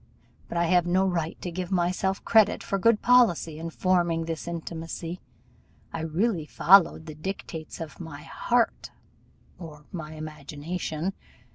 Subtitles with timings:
[0.49, 4.47] But I have no right to give myself credit for good policy in forming this
[4.47, 5.19] intimacy;
[5.93, 8.89] I really followed the dictates of my heart
[9.59, 11.13] or my imagination.